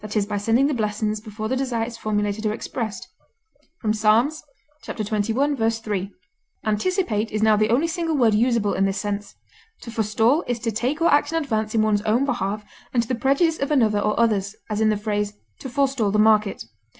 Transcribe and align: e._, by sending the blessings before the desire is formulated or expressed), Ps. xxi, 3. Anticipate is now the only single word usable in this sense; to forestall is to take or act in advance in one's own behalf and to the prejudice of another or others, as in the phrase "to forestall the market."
e._, 0.03 0.27
by 0.27 0.35
sending 0.35 0.65
the 0.65 0.73
blessings 0.73 1.21
before 1.21 1.47
the 1.47 1.55
desire 1.55 1.85
is 1.85 1.95
formulated 1.95 2.43
or 2.43 2.51
expressed), 2.51 3.07
Ps. 3.87 4.01
xxi, 4.03 5.75
3. 5.83 6.11
Anticipate 6.65 7.29
is 7.31 7.43
now 7.43 7.55
the 7.55 7.69
only 7.69 7.85
single 7.87 8.17
word 8.17 8.33
usable 8.33 8.73
in 8.73 8.85
this 8.85 8.97
sense; 8.97 9.35
to 9.81 9.91
forestall 9.91 10.43
is 10.47 10.57
to 10.57 10.71
take 10.71 11.03
or 11.03 11.11
act 11.13 11.31
in 11.31 11.37
advance 11.43 11.75
in 11.75 11.83
one's 11.83 12.01
own 12.01 12.25
behalf 12.25 12.65
and 12.91 13.03
to 13.03 13.09
the 13.09 13.13
prejudice 13.13 13.59
of 13.59 13.69
another 13.69 13.99
or 13.99 14.19
others, 14.19 14.55
as 14.71 14.81
in 14.81 14.89
the 14.89 14.97
phrase 14.97 15.33
"to 15.59 15.69
forestall 15.69 16.09
the 16.09 16.17
market." 16.17 16.63